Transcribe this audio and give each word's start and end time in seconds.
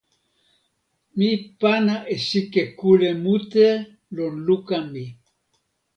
mi 1.17 1.29
pana 1.59 1.95
e 2.13 2.15
sike 2.27 2.63
kule 2.77 3.09
mute 3.23 3.67
lon 4.15 4.35
luka 4.47 4.77
mi. 4.91 5.05